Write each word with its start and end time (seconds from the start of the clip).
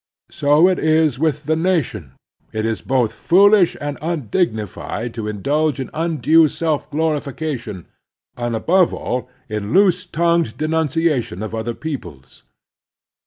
So 0.31 0.67
it 0.67 0.79
is 0.79 1.19
with 1.19 1.43
the 1.45 1.55
nation. 1.55 2.13
It 2.51 2.65
is 2.65 2.81
both 2.81 3.13
foolish 3.13 3.77
and 3.79 3.99
undignified 4.01 5.13
to 5.13 5.27
indulge 5.27 5.79
in 5.79 5.91
undue 5.93 6.47
self 6.47 6.89
glorifica 6.89 7.59
tion, 7.59 7.85
and, 8.35 8.55
above 8.55 8.95
all, 8.95 9.29
in 9.47 9.73
loose 9.73 10.07
tongued 10.07 10.57
denuncia 10.57 11.21
tion 11.21 11.43
of 11.43 11.53
other 11.53 11.75
peoples. 11.75 12.41